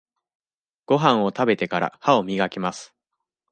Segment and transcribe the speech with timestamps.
[0.87, 2.95] ごはんを食べてから、歯をみがきます。